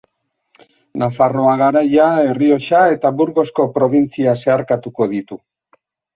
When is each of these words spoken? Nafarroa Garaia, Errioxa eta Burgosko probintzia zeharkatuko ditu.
Nafarroa 1.01 1.51
Garaia, 1.59 2.07
Errioxa 2.31 2.81
eta 2.95 3.13
Burgosko 3.21 3.67
probintzia 3.77 4.35
zeharkatuko 4.43 5.11
ditu. 5.15 5.41